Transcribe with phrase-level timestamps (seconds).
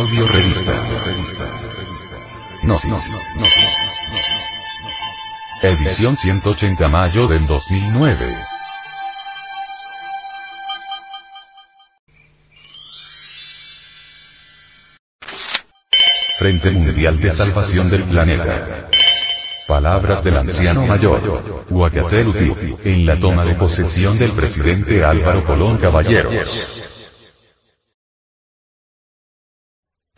[0.00, 0.72] Audio revista.
[2.62, 3.10] Gnosis.
[5.60, 8.34] Edición 180 mayo del 2009.
[16.38, 18.88] Frente Mundial de Salvación del Planeta.
[19.68, 26.58] Palabras del anciano mayor, Huacateluti, en la toma de posesión del presidente Álvaro Colón Caballeros.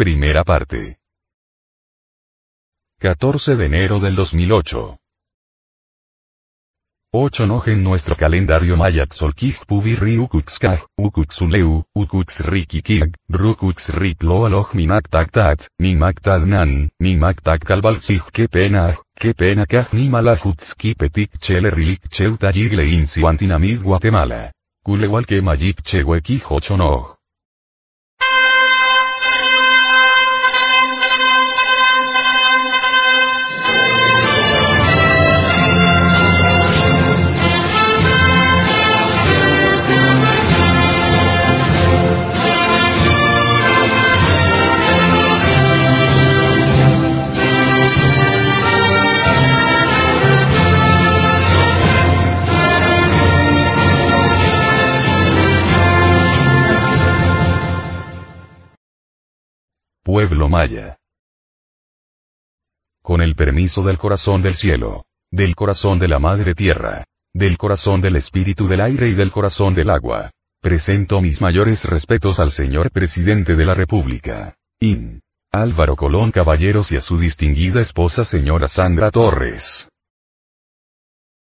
[0.00, 0.98] Primera parte.
[3.00, 4.96] 14 de enero del 2008.
[7.12, 15.32] 8 Noje en nuestro calendario maya Tzolkij Pubirri Ukutskaj, Ukutsuleu, Ukutsrikikig, Rukutsrik Loaloch Minak Tak
[15.32, 22.08] Tat, Nimak Tadnan, Nimak Tak Kalbalsij que pena, que pena Kaj Nimalajutski Petik Chele Rilik
[22.08, 24.50] Cheuta Yigle Insiwantinamid Guatemala.
[24.82, 27.19] Kulewal que Mayik Chewekij 8 Noj.
[60.12, 60.98] Pueblo Maya.
[63.00, 68.00] Con el permiso del corazón del cielo, del corazón de la Madre Tierra, del corazón
[68.00, 72.90] del Espíritu del Aire y del corazón del agua, presento mis mayores respetos al señor
[72.90, 75.22] Presidente de la República, IN.
[75.52, 79.88] Álvaro Colón Caballeros y a su distinguida esposa señora Sandra Torres.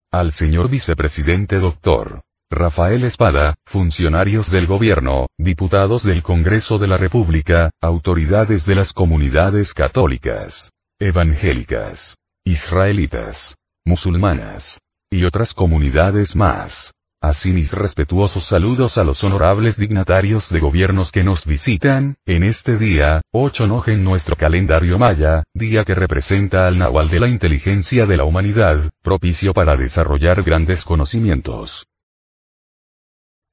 [0.09, 2.21] Al señor Vicepresidente Dr.
[2.53, 9.73] Rafael Espada, funcionarios del gobierno, diputados del Congreso de la República, autoridades de las comunidades
[9.73, 14.79] católicas, evangélicas, israelitas, musulmanas,
[15.11, 16.93] y otras comunidades más.
[17.21, 22.77] Así mis respetuosos saludos a los honorables dignatarios de gobiernos que nos visitan, en este
[22.77, 28.05] día, 8 Noje en nuestro calendario maya, día que representa al Nahual de la inteligencia
[28.05, 31.87] de la humanidad, propicio para desarrollar grandes conocimientos.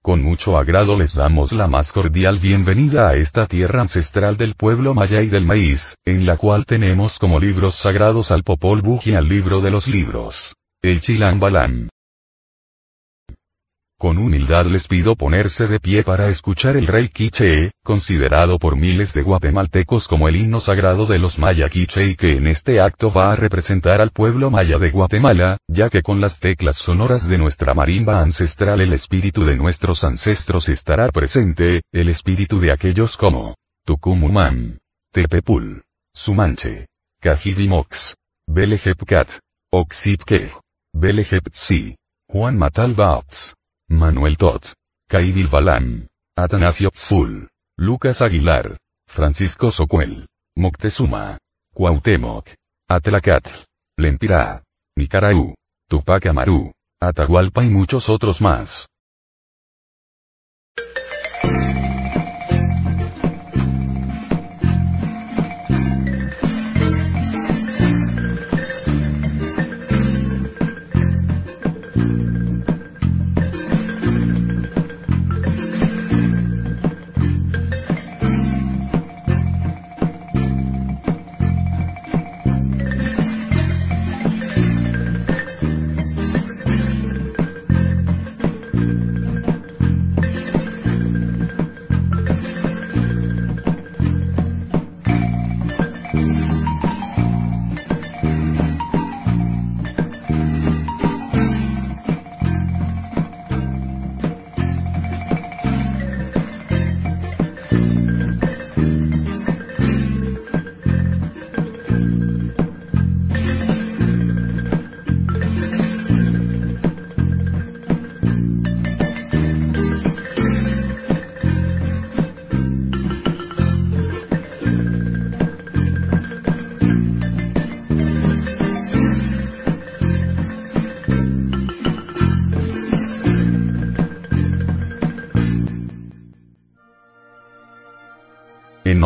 [0.03, 4.95] Con mucho agrado les damos la más cordial bienvenida a esta tierra ancestral del pueblo
[4.95, 9.13] maya y del maíz, en la cual tenemos como libros sagrados al Popol Vuh y
[9.13, 11.91] al libro de los libros, el Chilam Balam.
[14.01, 19.13] Con humildad les pido ponerse de pie para escuchar el rey Quiche, considerado por miles
[19.13, 23.13] de guatemaltecos como el himno sagrado de los maya Quiche y que en este acto
[23.13, 27.37] va a representar al pueblo maya de Guatemala, ya que con las teclas sonoras de
[27.37, 33.55] nuestra marimba ancestral el espíritu de nuestros ancestros estará presente, el espíritu de aquellos como
[33.85, 34.79] Tucumumam,
[35.13, 35.83] Tepepul,
[36.15, 36.87] Sumanche,
[37.21, 39.33] Cajibimox, Belejepcat,
[39.71, 40.53] Oxipke,
[40.95, 41.97] Belejeptsi,
[42.31, 43.55] Juan Matal Bats.
[43.91, 44.73] Manuel Tot.
[45.09, 46.07] Kaidil Balam.
[46.37, 47.49] Atanasio Tzul.
[47.77, 48.79] Lucas Aguilar.
[49.09, 50.29] Francisco Socuel.
[50.57, 51.39] Moctezuma.
[51.75, 52.51] Cuauhtémoc.
[52.89, 53.51] Atlacatl.
[53.99, 54.63] Lempira.
[54.97, 55.55] Nicaraú.
[55.89, 56.71] Tupac Amaru.
[57.01, 58.87] Atahualpa y muchos otros más.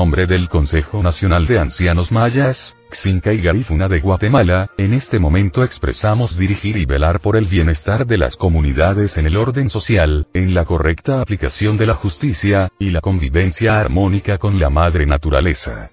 [0.04, 5.64] Nombre del Consejo Nacional de Ancianos Mayas, Xinca y Garifuna de Guatemala, en este momento
[5.64, 10.52] expresamos dirigir y velar por el bienestar de las comunidades en el orden social, en
[10.52, 15.90] la correcta aplicación de la justicia, y la convivencia armónica con la madre naturaleza.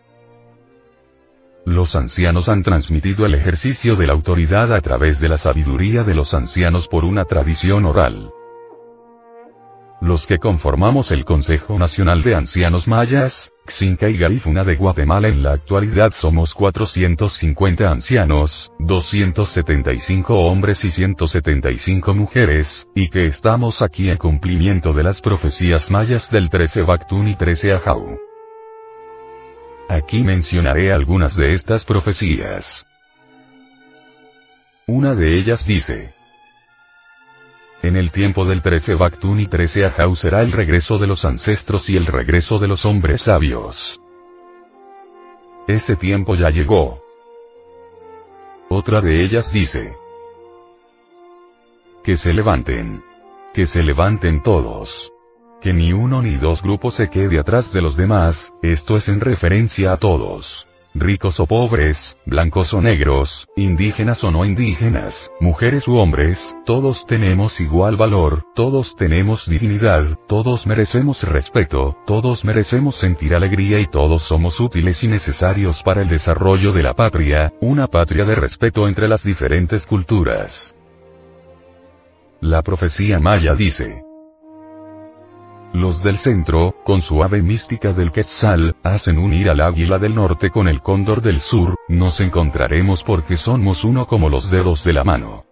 [1.66, 6.16] Los ancianos han transmitido el ejercicio de la autoridad a través de la sabiduría de
[6.16, 8.30] los ancianos por una tradición oral.
[10.02, 15.44] Los que conformamos el Consejo Nacional de Ancianos Mayas, Xinca y Garifuna de Guatemala en
[15.44, 24.18] la actualidad somos 450 ancianos, 275 hombres y 175 mujeres, y que estamos aquí en
[24.18, 28.20] cumplimiento de las profecías mayas del 13 Bactún y 13 Ajau.
[29.90, 32.86] Aquí mencionaré algunas de estas profecías.
[34.88, 36.14] Una de ellas dice,
[37.92, 41.90] en el tiempo del 13 Bactún y 13 Ajau será el regreso de los ancestros
[41.90, 44.00] y el regreso de los hombres sabios.
[45.68, 47.04] Ese tiempo ya llegó.
[48.70, 49.94] Otra de ellas dice,
[52.02, 53.04] que se levanten.
[53.54, 55.12] Que se levanten todos
[55.60, 59.20] que ni uno ni dos grupos se quede atrás de los demás, esto es en
[59.20, 60.66] referencia a todos.
[60.94, 67.62] Ricos o pobres, blancos o negros, indígenas o no indígenas, mujeres u hombres, todos tenemos
[67.62, 74.60] igual valor, todos tenemos dignidad, todos merecemos respeto, todos merecemos sentir alegría y todos somos
[74.60, 79.24] útiles y necesarios para el desarrollo de la patria, una patria de respeto entre las
[79.24, 80.76] diferentes culturas.
[82.42, 84.04] La profecía maya dice,
[85.74, 90.50] los del centro, con su ave mística del Quetzal, hacen unir al águila del norte
[90.50, 95.04] con el cóndor del sur, nos encontraremos porque somos uno como los dedos de la
[95.04, 95.46] mano.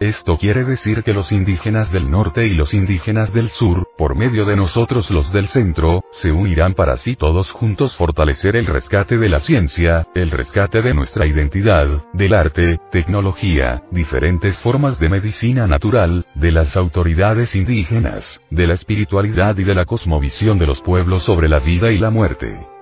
[0.00, 4.46] Esto quiere decir que los indígenas del norte y los indígenas del sur, por medio
[4.46, 9.28] de nosotros los del centro, se unirán para así todos juntos fortalecer el rescate de
[9.28, 16.24] la ciencia, el rescate de nuestra identidad, del arte, tecnología, diferentes formas de medicina natural,
[16.34, 21.50] de las autoridades indígenas, de la espiritualidad y de la cosmovisión de los pueblos sobre
[21.50, 22.79] la vida y la muerte.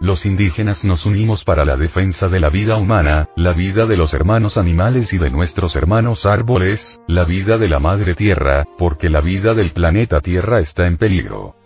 [0.00, 4.14] Los indígenas nos unimos para la defensa de la vida humana, la vida de los
[4.14, 9.20] hermanos animales y de nuestros hermanos árboles, la vida de la madre tierra, porque la
[9.20, 11.56] vida del planeta Tierra está en peligro.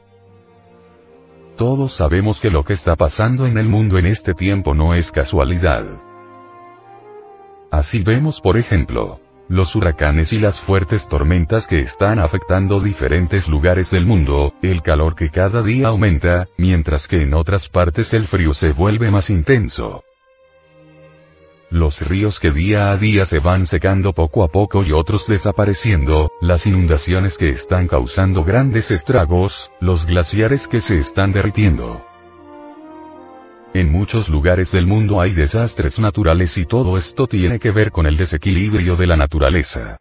[1.59, 5.13] Todos sabemos que lo que está pasando en el mundo en este tiempo no es
[5.13, 5.85] casualidad.
[7.71, 9.21] Así vemos por ejemplo,
[9.53, 15.15] los huracanes y las fuertes tormentas que están afectando diferentes lugares del mundo, el calor
[15.15, 20.05] que cada día aumenta, mientras que en otras partes el frío se vuelve más intenso.
[21.69, 26.31] Los ríos que día a día se van secando poco a poco y otros desapareciendo,
[26.41, 32.03] las inundaciones que están causando grandes estragos, los glaciares que se están derritiendo.
[33.75, 38.07] En muchos lugares del mundo hay desastres naturales y todo esto tiene que ver con
[38.07, 39.99] el desequilibrio de la naturaleza.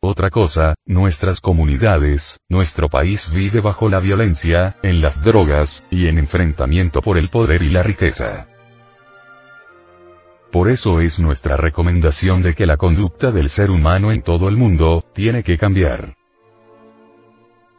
[0.00, 6.18] Otra cosa, nuestras comunidades, nuestro país vive bajo la violencia, en las drogas, y en
[6.18, 8.46] enfrentamiento por el poder y la riqueza.
[10.50, 14.56] Por eso es nuestra recomendación de que la conducta del ser humano en todo el
[14.56, 16.17] mundo, tiene que cambiar.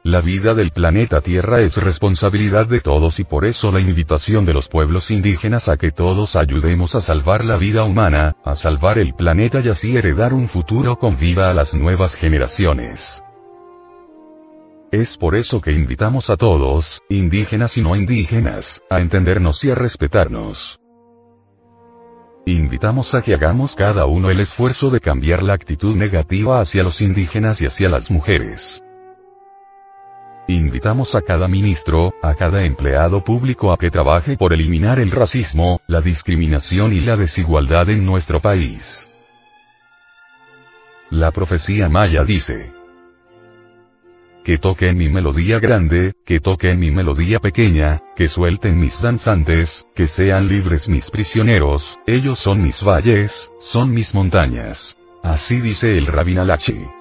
[0.10, 4.56] La vida del planeta Tierra es responsabilidad de todos y por eso la invitación de
[4.56, 9.14] los pueblos indígenas a que todos ayudemos a salvar la vida humana, a salvar el
[9.14, 13.24] planeta y así heredar un futuro con vida a las nuevas generaciones.
[14.92, 19.76] Es por eso que invitamos a todos, indígenas y no indígenas, a entendernos y a
[19.76, 20.80] respetarnos.
[22.48, 27.00] Invitamos a que hagamos cada uno el esfuerzo de cambiar la actitud negativa hacia los
[27.00, 28.82] indígenas y hacia las mujeres.
[30.50, 35.80] Invitamos a cada ministro, a cada empleado público a que trabaje por eliminar el racismo,
[35.86, 39.08] la discriminación y la desigualdad en nuestro país.
[41.12, 42.72] La profecía maya dice,
[44.44, 50.08] que toquen mi melodía grande, que toquen mi melodía pequeña, que suelten mis danzantes, que
[50.08, 54.98] sean libres mis prisioneros, ellos son mis valles, son mis montañas.
[55.22, 56.99] Así dice el Rabinalachi.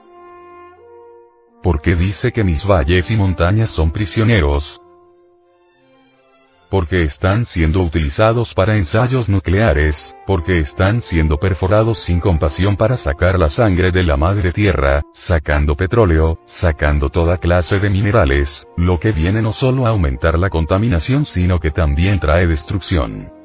[1.63, 4.81] ¿Por qué dice que mis valles y montañas son prisioneros?
[6.71, 13.39] Porque están siendo utilizados para ensayos nucleares, porque están siendo perforados sin compasión para sacar
[13.39, 19.11] la sangre de la madre tierra, sacando petróleo, sacando toda clase de minerales, lo que
[19.11, 23.38] viene no solo a aumentar la contaminación sino que también trae destrucción.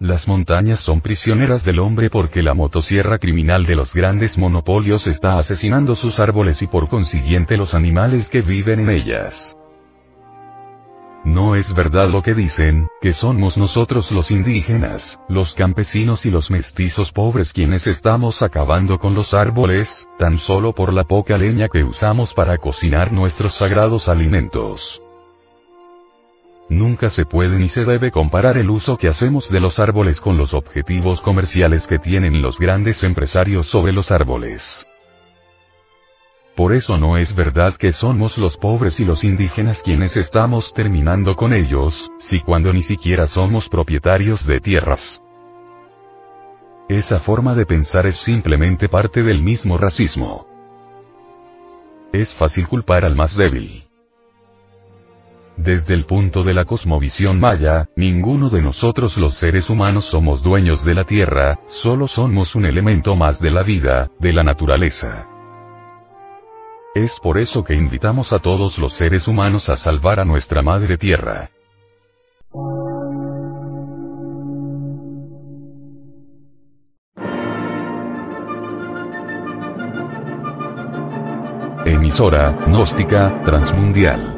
[0.00, 5.38] Las montañas son prisioneras del hombre porque la motosierra criminal de los grandes monopolios está
[5.38, 9.56] asesinando sus árboles y por consiguiente los animales que viven en ellas.
[11.24, 16.48] No es verdad lo que dicen, que somos nosotros los indígenas, los campesinos y los
[16.48, 21.82] mestizos pobres quienes estamos acabando con los árboles, tan solo por la poca leña que
[21.82, 25.02] usamos para cocinar nuestros sagrados alimentos.
[26.70, 30.36] Nunca se puede ni se debe comparar el uso que hacemos de los árboles con
[30.36, 34.86] los objetivos comerciales que tienen los grandes empresarios sobre los árboles.
[36.54, 41.36] Por eso no es verdad que somos los pobres y los indígenas quienes estamos terminando
[41.36, 45.22] con ellos, si cuando ni siquiera somos propietarios de tierras.
[46.88, 50.46] Esa forma de pensar es simplemente parte del mismo racismo.
[52.12, 53.87] Es fácil culpar al más débil.
[55.58, 60.84] Desde el punto de la cosmovisión maya, ninguno de nosotros los seres humanos somos dueños
[60.84, 65.26] de la tierra, solo somos un elemento más de la vida, de la naturaleza.
[66.94, 70.96] Es por eso que invitamos a todos los seres humanos a salvar a nuestra madre
[70.96, 71.50] tierra.
[81.84, 84.37] Emisora, gnóstica, transmundial